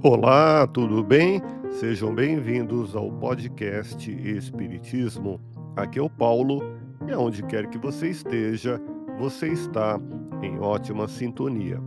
Olá, 0.00 0.64
tudo 0.68 1.02
bem? 1.02 1.42
Sejam 1.80 2.14
bem-vindos 2.14 2.94
ao 2.94 3.10
podcast 3.10 4.08
Espiritismo. 4.08 5.40
Aqui 5.74 5.98
é 5.98 6.02
o 6.02 6.08
Paulo 6.08 6.62
e 7.08 7.12
aonde 7.12 7.42
quer 7.42 7.68
que 7.68 7.78
você 7.78 8.10
esteja, 8.10 8.80
você 9.18 9.48
está 9.48 9.98
em 10.40 10.56
ótima 10.60 11.08
sintonia. 11.08 11.82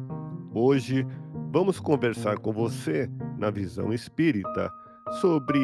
Hoje 0.54 1.08
vamos 1.54 1.80
conversar 1.80 2.38
com 2.40 2.52
você, 2.52 3.10
na 3.38 3.50
visão 3.50 3.94
espírita, 3.94 4.70
sobre 5.22 5.58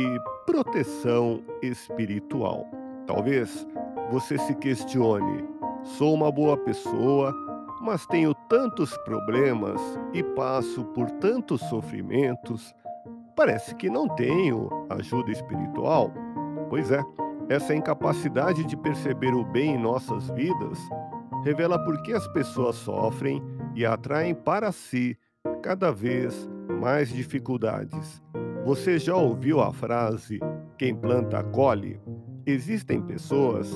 proteção 0.45 1.43
espiritual. 1.61 2.65
Talvez 3.05 3.67
você 4.09 4.37
se 4.37 4.55
questione: 4.55 5.43
sou 5.83 6.13
uma 6.13 6.31
boa 6.31 6.55
pessoa? 6.55 7.46
Mas 7.81 8.05
tenho 8.07 8.33
tantos 8.49 8.95
problemas 8.99 9.79
e 10.13 10.23
passo 10.23 10.83
por 10.85 11.09
tantos 11.11 11.61
sofrimentos, 11.61 12.73
parece 13.35 13.75
que 13.75 13.89
não 13.89 14.07
tenho 14.07 14.69
ajuda 14.89 15.31
espiritual. 15.31 16.11
Pois 16.69 16.91
é, 16.91 17.03
essa 17.49 17.75
incapacidade 17.75 18.63
de 18.65 18.75
perceber 18.75 19.33
o 19.33 19.45
bem 19.45 19.75
em 19.75 19.77
nossas 19.77 20.29
vidas 20.31 20.79
revela 21.43 21.79
por 21.83 22.01
que 22.01 22.13
as 22.13 22.27
pessoas 22.29 22.75
sofrem 22.75 23.41
e 23.75 23.85
atraem 23.85 24.33
para 24.33 24.71
si 24.71 25.17
cada 25.61 25.91
vez 25.91 26.49
mais 26.81 27.09
dificuldades. 27.09 28.21
Você 28.65 28.99
já 28.99 29.15
ouviu 29.15 29.61
a 29.61 29.71
frase: 29.71 30.39
quem 30.77 30.93
planta 30.93 31.41
colhe? 31.43 32.01
Existem 32.45 33.01
pessoas 33.01 33.71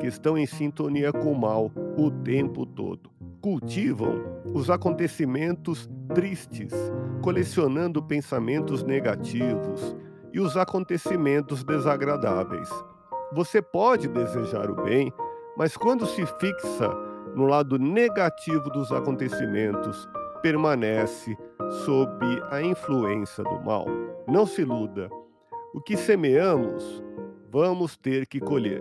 que 0.00 0.06
estão 0.06 0.36
em 0.36 0.46
sintonia 0.46 1.12
com 1.12 1.32
o 1.32 1.38
mal 1.38 1.70
o 1.96 2.10
tempo 2.10 2.66
todo 2.66 3.13
cultivam 3.44 4.24
os 4.54 4.70
acontecimentos 4.70 5.86
tristes, 6.14 6.72
colecionando 7.20 8.02
pensamentos 8.02 8.82
negativos 8.82 9.94
e 10.32 10.40
os 10.40 10.56
acontecimentos 10.56 11.62
desagradáveis. 11.62 12.70
Você 13.34 13.60
pode 13.60 14.08
desejar 14.08 14.70
o 14.70 14.82
bem, 14.82 15.12
mas 15.58 15.76
quando 15.76 16.06
se 16.06 16.24
fixa 16.24 16.88
no 17.36 17.44
lado 17.44 17.78
negativo 17.78 18.70
dos 18.70 18.90
acontecimentos, 18.90 20.08
permanece 20.40 21.36
sob 21.84 22.24
a 22.50 22.62
influência 22.62 23.44
do 23.44 23.60
mal. 23.60 23.84
Não 24.26 24.46
se 24.46 24.62
iluda. 24.62 25.10
O 25.74 25.82
que 25.82 25.98
semeamos, 25.98 27.04
vamos 27.52 27.94
ter 27.94 28.26
que 28.26 28.40
colher. 28.40 28.80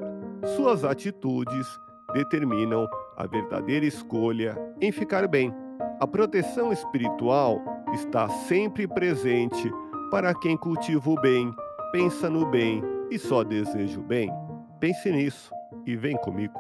Suas 0.55 0.85
atitudes 0.85 1.67
determinam 2.13 2.87
a 3.23 3.27
verdadeira 3.27 3.85
escolha 3.85 4.57
em 4.81 4.91
ficar 4.91 5.27
bem. 5.29 5.53
A 5.99 6.05
proteção 6.05 6.73
espiritual 6.73 7.61
está 7.93 8.27
sempre 8.27 8.85
presente 8.85 9.71
para 10.11 10.33
quem 10.35 10.57
cultiva 10.57 11.09
o 11.09 11.15
bem, 11.21 11.49
pensa 11.93 12.29
no 12.29 12.45
bem 12.45 12.83
e 13.09 13.17
só 13.17 13.41
deseja 13.41 13.97
o 13.97 14.03
bem. 14.03 14.29
Pense 14.77 15.09
nisso 15.09 15.53
e 15.85 15.95
vem 15.95 16.17
comigo. 16.17 16.59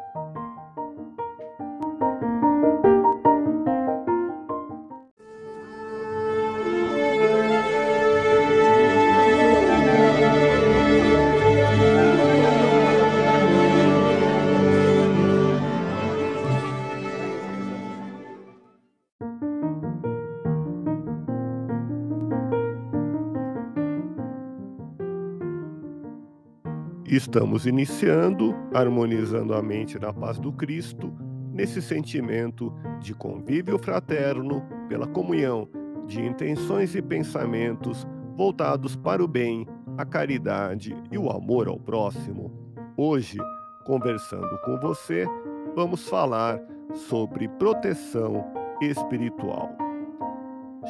Estamos 27.23 27.65
iniciando, 27.65 28.53
harmonizando 28.73 29.53
a 29.53 29.63
mente 29.63 29.97
na 29.97 30.11
paz 30.11 30.37
do 30.37 30.51
Cristo, 30.51 31.09
nesse 31.53 31.81
sentimento 31.81 32.73
de 32.99 33.13
convívio 33.13 33.79
fraterno, 33.79 34.61
pela 34.89 35.07
comunhão 35.07 35.69
de 36.05 36.21
intenções 36.21 36.93
e 36.95 37.01
pensamentos 37.01 38.05
voltados 38.35 38.97
para 38.97 39.23
o 39.23 39.27
bem, 39.27 39.65
a 39.97 40.03
caridade 40.03 41.01
e 41.09 41.17
o 41.17 41.31
amor 41.31 41.69
ao 41.69 41.79
próximo. 41.79 42.51
Hoje, 42.97 43.37
conversando 43.85 44.59
com 44.65 44.77
você, 44.81 45.25
vamos 45.73 46.09
falar 46.09 46.59
sobre 46.93 47.47
proteção 47.47 48.45
espiritual. 48.81 49.71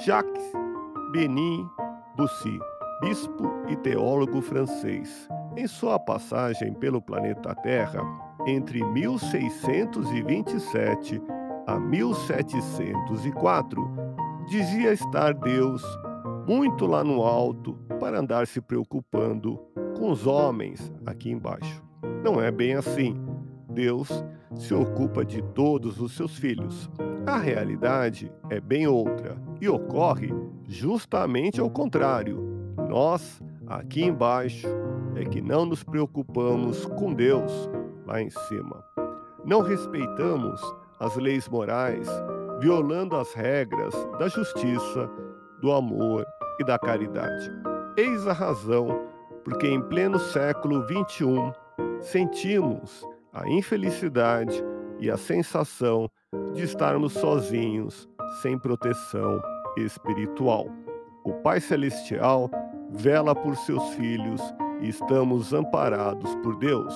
Jacques 0.04 0.52
Benin 1.12 1.64
Bussy, 2.18 2.60
bispo 3.02 3.54
e 3.70 3.76
teólogo 3.76 4.42
francês, 4.42 5.30
em 5.56 5.68
sua 5.68 6.00
passagem 6.00 6.74
pelo 6.74 7.00
planeta 7.02 7.56
Terra, 7.56 8.02
entre 8.46 8.84
1627 8.84 11.22
a 11.66 11.80
1704, 11.80 13.82
dizia 14.48 14.92
estar 14.92 15.34
Deus 15.34 15.82
muito 16.48 16.86
lá 16.86 17.04
no 17.04 17.24
alto 17.24 17.76
para 18.00 18.20
andar 18.20 18.48
se 18.48 18.60
preocupando 18.60 19.58
com 19.98 20.12
os 20.12 20.28
homens 20.28 20.94
aqui 21.06 21.32
embaixo. 21.32 21.82
Não 22.24 22.42
é 22.42 22.52
bem 22.52 22.74
assim. 22.74 23.16
Deus 23.70 24.10
se 24.56 24.74
ocupa 24.74 25.24
de 25.24 25.42
todos 25.42 26.02
os 26.02 26.16
seus 26.16 26.38
filhos. 26.38 26.90
A 27.26 27.38
realidade 27.38 28.30
é 28.50 28.60
bem 28.60 28.86
outra 28.88 29.38
e 29.62 29.70
ocorre 29.70 30.34
justamente 30.68 31.62
ao 31.62 31.70
contrário. 31.70 32.38
Nós, 32.90 33.42
aqui 33.66 34.04
embaixo, 34.04 34.68
é 35.16 35.26
que 35.26 35.42
não 35.42 35.66
nos 35.66 35.84
preocupamos 35.84 36.86
com 36.86 37.14
Deus 37.14 37.70
lá 38.06 38.22
em 38.22 38.30
cima. 38.30 38.84
Não 39.46 39.62
respeitamos 39.62 40.62
as 41.00 41.16
leis 41.18 41.48
morais, 41.50 42.08
violando 42.60 43.16
as 43.16 43.34
regras 43.34 43.94
da 44.18 44.28
justiça, 44.28 45.10
do 45.62 45.72
amor 45.72 46.26
e 46.60 46.64
da 46.64 46.80
caridade. 46.80 47.52
Eis 47.98 48.26
a 48.28 48.34
razão 48.34 48.88
porque 49.44 49.68
em 49.68 49.82
pleno 49.82 50.18
século 50.18 50.86
XXI 50.88 51.54
sentimos 52.02 53.06
a 53.34 53.48
infelicidade 53.50 54.64
e 55.00 55.12
a 55.12 55.18
sensação 55.18 56.10
de 56.54 56.64
estarmos 56.64 57.14
sozinhos, 57.14 58.08
sem 58.42 58.58
proteção 58.58 59.42
espiritual. 59.78 60.68
O 61.26 61.34
Pai 61.34 61.60
Celestial 61.60 62.50
vela 62.90 63.36
por 63.36 63.56
seus 63.58 63.84
filhos 63.96 64.42
estamos 64.90 65.54
amparados 65.54 66.36
por 66.36 66.58
Deus. 66.58 66.94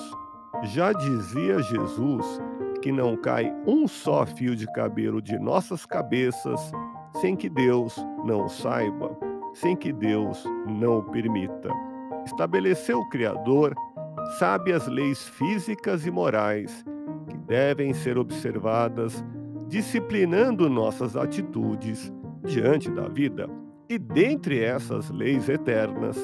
Já 0.64 0.92
dizia 0.92 1.62
Jesus 1.62 2.40
que 2.82 2.92
não 2.92 3.16
cai 3.16 3.52
um 3.66 3.88
só 3.88 4.24
fio 4.24 4.54
de 4.54 4.70
cabelo 4.72 5.20
de 5.20 5.38
nossas 5.38 5.84
cabeças 5.84 6.72
sem 7.20 7.34
que 7.34 7.48
Deus 7.48 7.96
não 8.24 8.44
o 8.44 8.48
saiba, 8.48 9.16
sem 9.54 9.76
que 9.76 9.92
Deus 9.92 10.44
não 10.66 10.98
o 10.98 11.02
permita. 11.02 11.70
Estabeleceu 12.24 13.00
o 13.00 13.08
Criador, 13.08 13.74
sabe 14.38 14.72
as 14.72 14.86
leis 14.86 15.26
físicas 15.28 16.06
e 16.06 16.10
morais 16.10 16.84
que 17.28 17.36
devem 17.36 17.92
ser 17.94 18.18
observadas, 18.18 19.24
disciplinando 19.66 20.68
nossas 20.68 21.16
atitudes 21.16 22.12
diante 22.44 22.90
da 22.90 23.08
vida. 23.08 23.48
E 23.88 23.98
dentre 23.98 24.62
essas 24.62 25.10
leis 25.10 25.48
eternas 25.48 26.16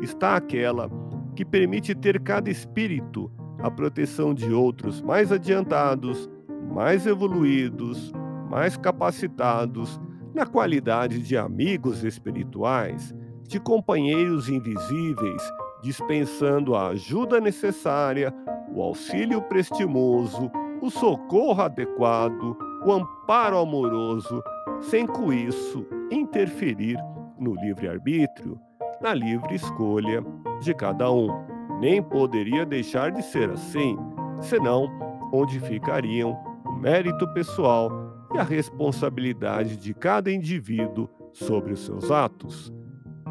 está 0.00 0.36
aquela 0.36 0.88
que 1.38 1.44
permite 1.44 1.94
ter 1.94 2.20
cada 2.20 2.50
espírito 2.50 3.30
a 3.60 3.70
proteção 3.70 4.34
de 4.34 4.52
outros 4.52 5.00
mais 5.00 5.30
adiantados, 5.30 6.28
mais 6.74 7.06
evoluídos, 7.06 8.10
mais 8.50 8.76
capacitados 8.76 10.00
na 10.34 10.44
qualidade 10.44 11.20
de 11.22 11.36
amigos 11.36 12.02
espirituais, 12.02 13.14
de 13.44 13.60
companheiros 13.60 14.48
invisíveis, 14.48 15.40
dispensando 15.80 16.74
a 16.74 16.88
ajuda 16.88 17.40
necessária, 17.40 18.34
o 18.74 18.82
auxílio 18.82 19.40
prestimoso, 19.42 20.50
o 20.82 20.90
socorro 20.90 21.62
adequado, 21.62 22.58
o 22.84 22.90
amparo 22.90 23.58
amoroso, 23.58 24.42
sem 24.80 25.06
com 25.06 25.32
isso 25.32 25.86
interferir 26.10 26.98
no 27.38 27.54
livre-arbítrio, 27.54 28.58
na 29.00 29.14
livre 29.14 29.54
escolha 29.54 30.22
de 30.60 30.74
cada 30.74 31.10
um. 31.10 31.28
Nem 31.80 32.02
poderia 32.02 32.66
deixar 32.66 33.12
de 33.12 33.22
ser 33.22 33.50
assim, 33.50 33.96
senão 34.40 34.88
onde 35.32 35.60
ficariam 35.60 36.36
o 36.66 36.72
mérito 36.72 37.26
pessoal 37.32 37.90
e 38.34 38.38
a 38.38 38.42
responsabilidade 38.42 39.76
de 39.76 39.94
cada 39.94 40.30
indivíduo 40.30 41.08
sobre 41.32 41.72
os 41.72 41.84
seus 41.84 42.10
atos. 42.10 42.72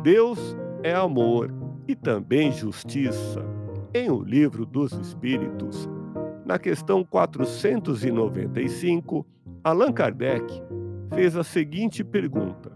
Deus 0.01 0.57
é 0.83 0.93
amor 0.93 1.53
e 1.87 1.95
também 1.95 2.51
justiça. 2.51 3.45
Em 3.93 4.09
O 4.09 4.21
Livro 4.21 4.65
dos 4.65 4.91
Espíritos, 4.93 5.89
na 6.45 6.59
questão 6.59 7.03
495, 7.03 9.25
Allan 9.63 9.91
Kardec 9.91 10.61
fez 11.13 11.35
a 11.35 11.43
seguinte 11.43 12.03
pergunta: 12.03 12.71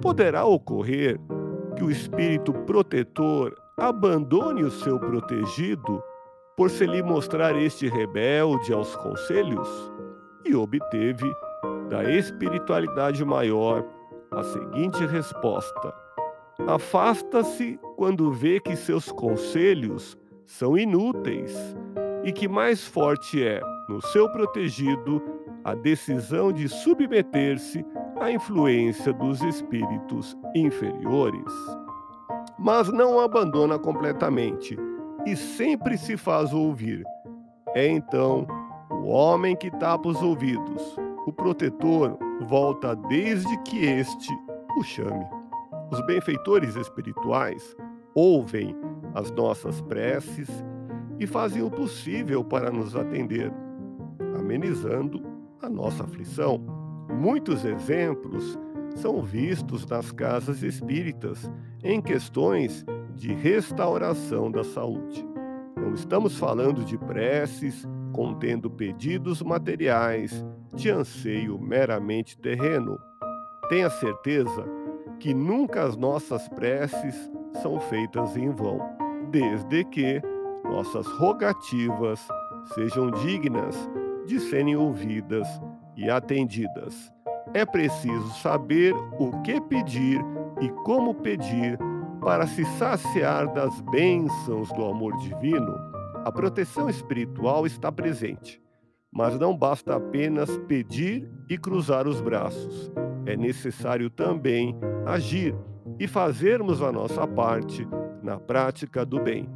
Poderá 0.00 0.44
ocorrer 0.44 1.18
que 1.74 1.84
o 1.84 1.90
espírito 1.90 2.52
protetor 2.52 3.54
abandone 3.76 4.62
o 4.62 4.70
seu 4.70 4.98
protegido 4.98 6.02
por 6.56 6.70
se 6.70 6.86
lhe 6.86 7.02
mostrar 7.02 7.56
este 7.56 7.88
rebelde 7.88 8.72
aos 8.72 8.94
conselhos? 8.96 9.68
E 10.44 10.54
obteve 10.54 11.30
da 11.88 12.04
espiritualidade 12.04 13.24
maior 13.24 13.84
a 14.30 14.42
seguinte 14.42 15.04
resposta: 15.06 15.94
Afasta-se 16.66 17.78
quando 17.96 18.32
vê 18.32 18.60
que 18.60 18.76
seus 18.76 19.10
conselhos 19.10 20.16
são 20.46 20.76
inúteis 20.76 21.76
e 22.22 22.32
que 22.32 22.48
mais 22.48 22.86
forte 22.86 23.42
é, 23.42 23.60
no 23.88 24.00
seu 24.00 24.30
protegido, 24.30 25.22
a 25.64 25.74
decisão 25.74 26.52
de 26.52 26.68
submeter-se 26.68 27.84
à 28.24 28.32
influência 28.32 29.12
dos 29.12 29.42
espíritos 29.42 30.34
inferiores. 30.54 31.52
Mas 32.58 32.90
não 32.90 33.20
abandona 33.20 33.78
completamente 33.78 34.78
e 35.26 35.36
sempre 35.36 35.98
se 35.98 36.16
faz 36.16 36.54
ouvir. 36.54 37.04
É 37.74 37.86
então 37.86 38.46
o 38.90 39.08
homem 39.08 39.54
que 39.54 39.70
tapa 39.70 40.08
os 40.08 40.22
ouvidos. 40.22 40.96
O 41.26 41.32
protetor 41.32 42.16
volta 42.46 42.96
desde 42.96 43.54
que 43.62 43.84
este 43.84 44.32
o 44.78 44.82
chame. 44.82 45.26
Os 45.90 46.00
benfeitores 46.06 46.76
espirituais 46.76 47.76
ouvem 48.14 48.74
as 49.14 49.30
nossas 49.32 49.82
preces 49.82 50.48
e 51.20 51.26
fazem 51.26 51.62
o 51.62 51.70
possível 51.70 52.42
para 52.42 52.70
nos 52.70 52.96
atender, 52.96 53.52
amenizando 54.38 55.22
a 55.60 55.68
nossa 55.68 56.04
aflição. 56.04 56.73
Muitos 57.12 57.64
exemplos 57.64 58.58
são 58.96 59.22
vistos 59.22 59.86
nas 59.86 60.12
casas 60.12 60.62
espíritas 60.62 61.50
em 61.82 62.00
questões 62.00 62.84
de 63.14 63.32
restauração 63.32 64.50
da 64.50 64.64
saúde. 64.64 65.26
Não 65.76 65.94
estamos 65.94 66.38
falando 66.38 66.84
de 66.84 66.96
preces 66.96 67.86
contendo 68.12 68.70
pedidos 68.70 69.42
materiais 69.42 70.44
de 70.74 70.90
anseio 70.90 71.58
meramente 71.58 72.38
terreno. 72.38 72.98
Tenha 73.68 73.90
certeza 73.90 74.64
que 75.18 75.34
nunca 75.34 75.82
as 75.82 75.96
nossas 75.96 76.48
preces 76.48 77.30
são 77.62 77.80
feitas 77.80 78.36
em 78.36 78.50
vão, 78.50 78.78
desde 79.30 79.84
que 79.84 80.22
nossas 80.64 81.06
rogativas 81.06 82.26
sejam 82.74 83.10
dignas 83.10 83.76
de 84.26 84.40
serem 84.40 84.76
ouvidas 84.76 85.46
e 85.96 86.10
atendidas. 86.10 87.12
É 87.52 87.64
preciso 87.64 88.28
saber 88.40 88.94
o 89.18 89.40
que 89.42 89.60
pedir 89.60 90.20
e 90.60 90.68
como 90.84 91.14
pedir 91.14 91.78
para 92.20 92.46
se 92.46 92.64
saciar 92.64 93.52
das 93.52 93.80
bênçãos 93.82 94.72
do 94.72 94.84
amor 94.84 95.16
divino. 95.18 95.74
A 96.24 96.32
proteção 96.32 96.88
espiritual 96.88 97.66
está 97.66 97.92
presente, 97.92 98.60
mas 99.12 99.38
não 99.38 99.56
basta 99.56 99.94
apenas 99.94 100.56
pedir 100.66 101.30
e 101.48 101.58
cruzar 101.58 102.08
os 102.08 102.20
braços. 102.20 102.90
É 103.26 103.36
necessário 103.36 104.08
também 104.08 104.74
agir 105.06 105.54
e 105.98 106.08
fazermos 106.08 106.82
a 106.82 106.90
nossa 106.90 107.26
parte 107.26 107.86
na 108.22 108.40
prática 108.40 109.04
do 109.04 109.20
bem. 109.20 109.48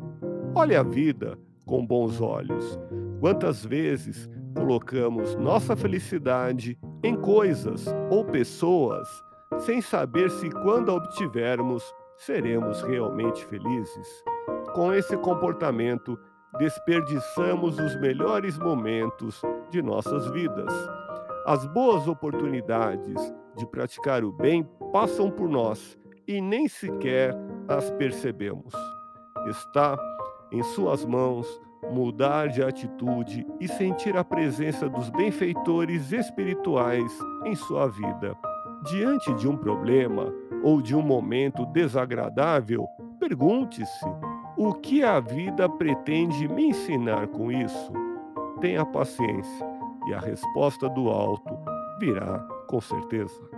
Olhe 0.55 0.77
a 0.77 0.83
vida 0.83 1.39
com 1.65 1.85
bons 1.85 2.21
olhos. 2.21 2.79
Quantas 3.21 3.65
vezes 3.65 4.29
colocamos 4.55 5.35
nossa 5.37 5.77
felicidade 5.77 6.79
em 7.03 7.15
coisas 7.17 7.87
ou 8.11 8.25
pessoas 8.25 9.09
sem 9.61 9.81
saber 9.81 10.31
se, 10.31 10.51
quando 10.51 10.91
a 10.91 10.95
obtivermos, 10.95 11.83
seremos 12.17 12.83
realmente 12.83 13.45
felizes? 13.47 14.25
Com 14.75 14.93
esse 14.93 15.17
comportamento, 15.17 16.19
desperdiçamos 16.59 17.79
os 17.79 17.99
melhores 18.01 18.59
momentos 18.59 19.41
de 19.71 19.83
nossas 19.83 20.31
vidas. 20.31 20.73
As 21.47 21.67
boas 21.67 22.07
oportunidades 22.07 23.35
de 23.57 23.67
praticar 23.67 24.23
o 24.23 24.31
bem 24.31 24.69
passam 24.93 25.31
por 25.31 25.49
nós 25.49 25.99
e 26.27 26.41
nem 26.41 26.69
sequer 26.69 27.35
as 27.67 27.91
percebemos. 27.93 28.73
Está 29.49 29.97
em 30.53 30.63
Suas 30.63 31.05
mãos 31.05 31.61
mudar 31.91 32.49
de 32.49 32.63
atitude 32.63 33.47
e 33.61 33.69
sentir 33.69 34.17
a 34.17 34.25
presença 34.25 34.89
dos 34.89 35.11
benfeitores 35.11 36.13
espirituais 36.13 37.13
em 37.45 37.55
sua 37.55 37.87
vida. 37.89 38.37
Diante 38.91 39.33
de 39.35 39.49
um 39.49 39.57
problema 39.57 40.33
ou 40.63 40.81
de 40.81 40.95
um 40.95 41.03
momento 41.03 41.67
desagradável, 41.67 42.87
pergunte-se: 43.19 44.07
o 44.57 44.73
que 44.73 45.03
a 45.03 45.21
vida 45.21 45.69
pretende 45.69 46.49
me 46.49 46.69
ensinar 46.69 47.29
com 47.29 47.51
isso? 47.51 47.93
Tenha 48.61 48.85
paciência 48.85 49.67
e 50.09 50.15
a 50.15 50.21
resposta 50.21 50.89
do 50.89 51.09
alto 51.09 51.59
virá 52.01 52.39
com 52.69 52.81
certeza. 52.81 53.58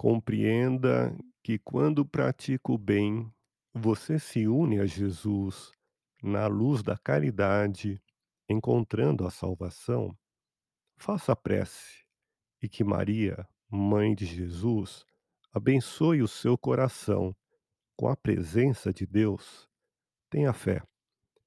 Compreenda 0.00 1.14
que 1.42 1.58
quando 1.58 2.06
pratica 2.06 2.72
o 2.72 2.78
bem, 2.78 3.30
você 3.74 4.18
se 4.18 4.48
une 4.48 4.80
a 4.80 4.86
Jesus 4.86 5.72
na 6.22 6.46
luz 6.46 6.82
da 6.82 6.96
caridade, 6.96 8.02
encontrando 8.48 9.26
a 9.26 9.30
salvação. 9.30 10.16
Faça 10.96 11.32
a 11.32 11.36
prece 11.36 12.02
e 12.62 12.66
que 12.66 12.82
Maria, 12.82 13.46
Mãe 13.68 14.14
de 14.14 14.24
Jesus, 14.24 15.04
abençoe 15.52 16.22
o 16.22 16.28
seu 16.28 16.56
coração 16.56 17.36
com 17.94 18.08
a 18.08 18.16
presença 18.16 18.94
de 18.94 19.04
Deus. 19.04 19.68
Tenha 20.30 20.54
fé, 20.54 20.82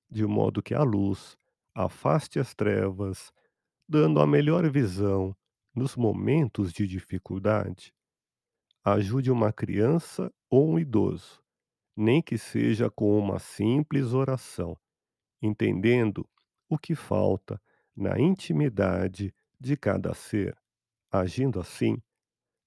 de 0.07 0.27
modo 0.27 0.61
que 0.61 0.75
a 0.75 0.83
luz 0.83 1.35
afaste 1.73 2.37
as 2.37 2.53
trevas, 2.53 3.33
dando 3.89 4.19
a 4.19 4.27
melhor 4.27 4.69
visão 4.69 5.35
nos 5.73 5.95
momentos 5.95 6.71
de 6.71 6.85
dificuldade. 6.85 7.91
Ajude 8.85 9.31
uma 9.31 9.53
criança 9.53 10.29
ou 10.49 10.71
um 10.71 10.77
idoso, 10.77 11.41
nem 11.95 12.21
que 12.21 12.37
seja 12.37 12.89
com 12.89 13.17
uma 13.17 13.39
simples 13.39 14.13
oração, 14.13 14.77
entendendo 15.41 16.27
o 16.67 16.77
que 16.77 16.93
falta 16.93 17.61
na 17.95 18.19
intimidade 18.19 19.33
de 19.57 19.77
cada 19.77 20.13
ser. 20.13 20.57
Agindo 21.09 21.61
assim, 21.61 21.97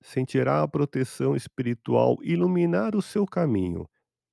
sentirá 0.01 0.63
a 0.63 0.69
proteção 0.69 1.37
espiritual 1.37 2.17
iluminar 2.23 2.97
o 2.97 3.03
seu 3.03 3.27
caminho, 3.27 3.87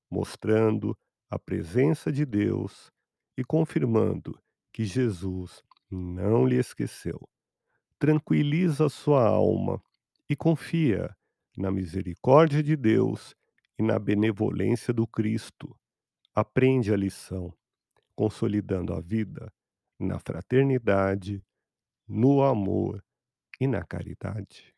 mostrando 0.10 0.98
a 1.30 1.38
presença 1.38 2.13
de 2.13 2.25
Deus 2.25 2.94
e 3.38 3.44
confirmando 3.44 4.40
que 4.72 4.86
Jesus 4.86 5.62
não 5.92 6.48
lhe 6.48 6.56
esqueceu. 6.56 7.20
Tranquiliza 8.00 8.88
sua 8.88 9.28
alma 9.28 9.84
e 10.30 10.36
confia 10.36 11.13
na 11.57 11.72
misericórdia 11.72 12.63
de 12.63 12.75
Deus 12.75 13.36
e 13.77 13.83
na 13.83 14.00
benevolência 14.00 14.93
do 14.93 15.05
Cristo. 15.07 15.75
Aprende 16.33 16.93
a 16.93 16.98
lição, 16.98 17.53
consolidando 18.15 18.93
a 18.93 19.00
vida 19.00 19.51
na 20.00 20.19
fraternidade, 20.19 21.43
no 22.07 22.41
amor 22.41 23.03
e 23.60 23.67
na 23.67 23.83
caridade. 23.83 24.73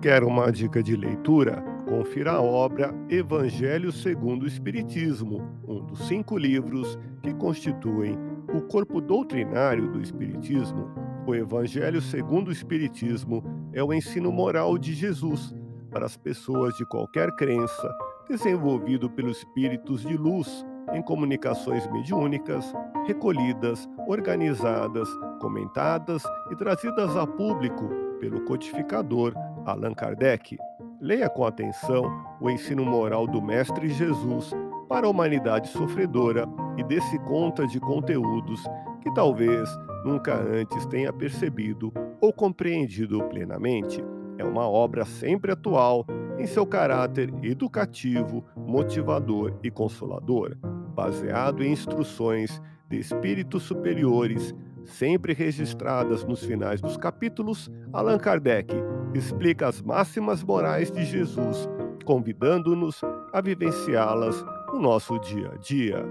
Quer 0.00 0.24
uma 0.24 0.50
dica 0.50 0.82
de 0.82 0.96
leitura? 0.96 1.62
Confira 1.86 2.32
a 2.32 2.40
obra 2.40 2.94
Evangelho 3.10 3.92
segundo 3.92 4.44
o 4.44 4.46
Espiritismo, 4.46 5.46
um 5.68 5.84
dos 5.84 6.08
cinco 6.08 6.38
livros 6.38 6.98
que 7.22 7.34
constituem 7.34 8.18
o 8.54 8.62
corpo 8.62 8.98
doutrinário 8.98 9.92
do 9.92 10.00
Espiritismo. 10.00 10.88
O 11.26 11.34
Evangelho 11.34 12.00
segundo 12.00 12.48
o 12.48 12.52
Espiritismo 12.52 13.44
é 13.74 13.84
o 13.84 13.92
ensino 13.92 14.32
moral 14.32 14.78
de 14.78 14.94
Jesus 14.94 15.54
para 15.90 16.06
as 16.06 16.16
pessoas 16.16 16.74
de 16.76 16.86
qualquer 16.86 17.30
crença, 17.32 17.94
desenvolvido 18.26 19.10
pelos 19.10 19.36
espíritos 19.36 20.00
de 20.00 20.16
luz 20.16 20.64
em 20.94 21.02
comunicações 21.02 21.86
mediúnicas, 21.92 22.72
recolhidas, 23.06 23.86
organizadas, 24.08 25.08
comentadas 25.42 26.22
e 26.50 26.56
trazidas 26.56 27.14
a 27.16 27.26
público 27.26 27.86
pelo 28.18 28.40
codificador 28.42 29.34
Allan 29.64 29.94
Kardec. 29.94 30.58
Leia 31.00 31.28
com 31.28 31.44
atenção 31.44 32.04
o 32.40 32.50
ensino 32.50 32.84
moral 32.84 33.26
do 33.26 33.40
Mestre 33.40 33.88
Jesus 33.88 34.52
para 34.88 35.06
a 35.06 35.10
humanidade 35.10 35.68
sofredora 35.68 36.46
e 36.76 36.84
desse 36.84 37.18
conta 37.20 37.66
de 37.66 37.78
conteúdos 37.80 38.62
que 39.00 39.12
talvez 39.14 39.68
nunca 40.04 40.34
antes 40.34 40.84
tenha 40.86 41.12
percebido 41.12 41.92
ou 42.20 42.32
compreendido 42.32 43.22
plenamente. 43.24 44.04
É 44.36 44.44
uma 44.44 44.68
obra 44.68 45.04
sempre 45.04 45.52
atual 45.52 46.04
em 46.38 46.46
seu 46.46 46.66
caráter 46.66 47.32
educativo, 47.42 48.44
motivador 48.56 49.54
e 49.62 49.70
consolador, 49.70 50.56
baseado 50.94 51.62
em 51.62 51.72
instruções 51.72 52.60
de 52.88 52.98
espíritos 52.98 53.62
superiores, 53.62 54.54
sempre 54.84 55.34
registradas 55.34 56.24
nos 56.24 56.42
finais 56.42 56.80
dos 56.80 56.96
capítulos, 56.96 57.70
Allan 57.92 58.18
Kardec 58.18 58.74
explica 59.14 59.68
as 59.68 59.80
máximas 59.82 60.42
morais 60.42 60.90
de 60.90 61.04
Jesus, 61.04 61.68
convidando-nos 62.04 63.00
a 63.32 63.40
vivenciá-las 63.40 64.44
no 64.72 64.80
nosso 64.80 65.18
dia 65.20 65.52
a 65.52 65.56
dia, 65.56 66.04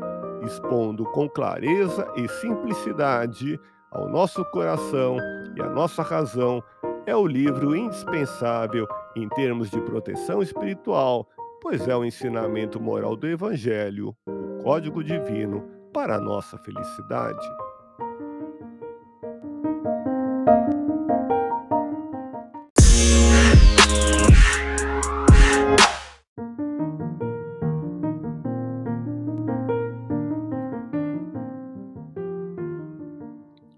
expondo 0.45 1.05
com 1.05 1.29
clareza 1.29 2.07
e 2.15 2.27
simplicidade 2.27 3.59
ao 3.91 4.07
nosso 4.09 4.43
coração 4.45 5.17
e 5.55 5.61
à 5.61 5.69
nossa 5.69 6.01
razão. 6.01 6.63
É 7.05 7.15
o 7.15 7.25
livro 7.25 7.75
indispensável 7.75 8.87
em 9.15 9.27
termos 9.29 9.69
de 9.69 9.81
proteção 9.81 10.41
espiritual, 10.41 11.27
pois 11.61 11.87
é 11.87 11.95
o 11.95 12.05
ensinamento 12.05 12.79
moral 12.79 13.15
do 13.15 13.27
Evangelho, 13.27 14.15
o 14.27 14.63
código 14.63 15.03
divino 15.03 15.63
para 15.93 16.15
a 16.15 16.21
nossa 16.21 16.57
felicidade. 16.59 17.47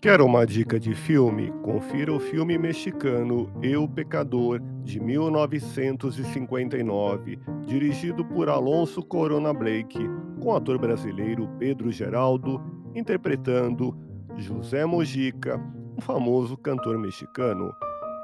Quer 0.02 0.20
uma 0.20 0.46
dica 0.48 0.80
de 0.80 0.96
filme? 0.96 1.52
Confira 1.62 2.12
o 2.12 2.20
filme 2.20 2.58
mexicano 2.58 3.48
Eu 3.62 3.88
Pecador, 3.88 4.60
de 4.84 5.00
1959, 5.00 7.38
dirigido 7.68 8.26
por 8.26 8.50
Alonso 8.50 9.04
Corona 9.04 9.54
Blake, 9.54 10.00
com 10.40 10.50
o 10.50 10.56
ator 10.56 10.80
brasileiro 10.80 11.48
Pedro 11.60 11.92
Geraldo 11.92 12.60
interpretando 12.96 13.96
José 14.38 14.88
Mojica, 14.88 15.62
um 15.96 16.02
famoso 16.02 16.58
cantor 16.58 16.98
mexicano. 16.98 17.72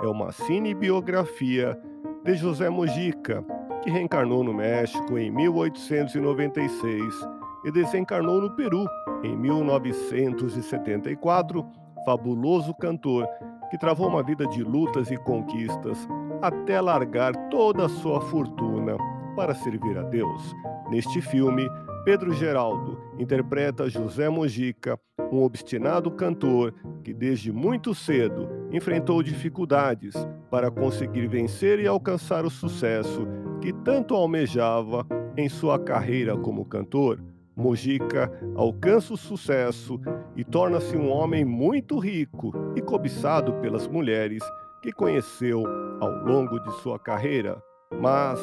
É 0.01 0.07
uma 0.07 0.31
cinebiografia 0.31 1.79
de 2.23 2.33
José 2.33 2.71
Mojica, 2.71 3.45
que 3.83 3.91
reencarnou 3.91 4.43
no 4.43 4.51
México 4.51 5.15
em 5.15 5.29
1896 5.29 7.36
e 7.67 7.71
desencarnou 7.71 8.39
no 8.39 8.55
Peru 8.55 8.87
em 9.21 9.35
1974, 9.35 11.65
fabuloso 12.05 12.73
cantor 12.75 13.27
que 13.69 13.77
travou 13.77 14.07
uma 14.07 14.23
vida 14.23 14.47
de 14.47 14.63
lutas 14.63 15.11
e 15.11 15.17
conquistas 15.17 16.07
até 16.41 16.79
largar 16.79 17.35
toda 17.49 17.87
a 17.87 17.89
sua 17.89 18.21
fortuna 18.21 18.95
para 19.35 19.53
servir 19.53 19.97
a 19.97 20.03
Deus. 20.03 20.55
Neste 20.89 21.19
filme, 21.19 21.69
Pedro 22.05 22.31
Geraldo 22.31 22.97
interpreta 23.19 23.89
José 23.89 24.29
Mojica, 24.29 24.97
um 25.29 25.43
obstinado 25.43 26.09
cantor 26.11 26.73
que 27.03 27.13
desde 27.13 27.51
muito 27.51 27.93
cedo 27.93 28.47
enfrentou 28.71 29.21
dificuldades 29.21 30.13
para 30.49 30.71
conseguir 30.71 31.27
vencer 31.27 31.81
e 31.81 31.87
alcançar 31.87 32.45
o 32.45 32.49
sucesso 32.49 33.27
que 33.59 33.73
tanto 33.73 34.15
almejava 34.15 35.05
em 35.35 35.49
sua 35.49 35.77
carreira 35.77 36.37
como 36.37 36.63
cantor. 36.63 37.21
Mojica 37.57 38.31
alcança 38.55 39.15
o 39.15 39.17
sucesso 39.17 39.99
e 40.35 40.43
torna-se 40.43 40.95
um 40.95 41.09
homem 41.09 41.43
muito 41.43 41.97
rico 41.97 42.53
e 42.75 42.81
cobiçado 42.83 43.51
pelas 43.53 43.87
mulheres 43.87 44.43
que 44.79 44.91
conheceu 44.91 45.63
ao 45.99 46.23
longo 46.23 46.59
de 46.59 46.71
sua 46.83 46.99
carreira. 46.99 47.59
Mas 47.99 48.39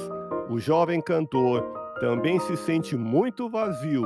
o 0.50 0.58
jovem 0.58 1.00
cantor 1.00 1.62
também 2.00 2.40
se 2.40 2.56
sente 2.56 2.96
muito 2.96 3.48
vazio 3.48 4.04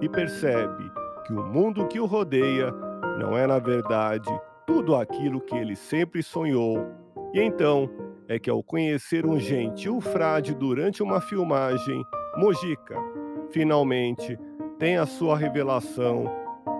e 0.00 0.08
percebe 0.08 0.90
que 1.24 1.32
o 1.32 1.44
mundo 1.44 1.86
que 1.86 2.00
o 2.00 2.04
rodeia 2.04 2.72
não 3.20 3.38
é, 3.38 3.46
na 3.46 3.60
verdade, 3.60 4.28
tudo 4.66 4.96
aquilo 4.96 5.40
que 5.40 5.54
ele 5.54 5.76
sempre 5.76 6.20
sonhou. 6.20 6.84
E 7.32 7.40
então 7.40 7.88
é 8.28 8.40
que, 8.40 8.50
ao 8.50 8.60
conhecer 8.60 9.24
um 9.24 9.38
gentil 9.38 10.00
frade 10.00 10.52
durante 10.52 11.00
uma 11.00 11.20
filmagem, 11.20 12.04
Mojica 12.36 13.21
finalmente 13.52 14.38
tem 14.78 14.96
a 14.96 15.06
sua 15.06 15.36
revelação 15.36 16.24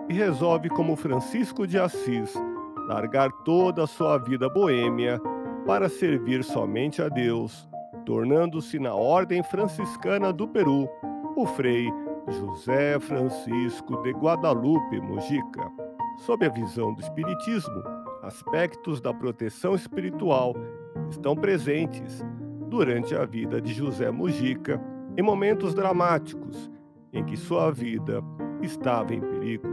e 0.09 0.13
resolve, 0.13 0.69
como 0.69 0.95
Francisco 0.95 1.65
de 1.65 1.79
Assis, 1.79 2.33
largar 2.87 3.31
toda 3.45 3.83
a 3.83 3.87
sua 3.87 4.17
vida 4.17 4.49
boêmia 4.49 5.19
para 5.65 5.87
servir 5.87 6.43
somente 6.43 7.01
a 7.01 7.07
Deus, 7.07 7.69
tornando-se 8.05 8.79
na 8.79 8.93
Ordem 8.93 9.41
Franciscana 9.43 10.33
do 10.33 10.47
Peru 10.47 10.89
o 11.35 11.45
Frei 11.45 11.89
José 12.27 12.99
Francisco 12.99 14.01
de 14.03 14.11
Guadalupe 14.11 14.99
Mojica. 14.99 15.71
Sob 16.19 16.45
a 16.45 16.49
visão 16.49 16.93
do 16.93 17.01
Espiritismo, 17.01 17.83
aspectos 18.21 19.01
da 19.01 19.13
proteção 19.13 19.75
espiritual 19.75 20.53
estão 21.09 21.35
presentes 21.35 22.23
durante 22.67 23.15
a 23.15 23.25
vida 23.25 23.61
de 23.61 23.73
José 23.73 24.11
Mojica 24.11 24.81
em 25.17 25.21
momentos 25.21 25.73
dramáticos 25.73 26.71
em 27.11 27.23
que 27.23 27.37
sua 27.37 27.71
vida 27.71 28.21
estava 28.61 29.13
em 29.13 29.21
perigo. 29.21 29.67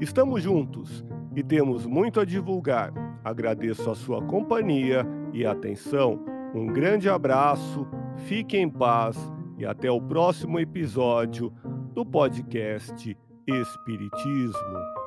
Estamos 0.00 0.42
juntos 0.42 1.04
e 1.36 1.42
temos 1.42 1.86
muito 1.86 2.20
a 2.20 2.24
divulgar. 2.24 2.92
Agradeço 3.22 3.90
a 3.90 3.94
sua 3.94 4.22
companhia 4.22 5.06
e 5.32 5.46
atenção. 5.46 6.20
Um 6.54 6.66
grande 6.66 7.08
abraço, 7.08 7.86
fique 8.26 8.56
em 8.56 8.68
paz 8.68 9.16
e 9.56 9.64
até 9.64 9.90
o 9.90 10.00
próximo 10.00 10.58
episódio 10.58 11.52
do 11.92 12.04
podcast 12.04 13.16
Espiritismo. 13.46 15.03